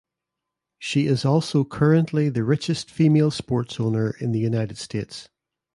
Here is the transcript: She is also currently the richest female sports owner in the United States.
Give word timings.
She 0.79 1.05
is 1.05 1.25
also 1.25 1.63
currently 1.63 2.29
the 2.29 2.43
richest 2.43 2.89
female 2.89 3.29
sports 3.29 3.79
owner 3.79 4.15
in 4.19 4.31
the 4.31 4.39
United 4.39 4.79
States. 4.79 5.29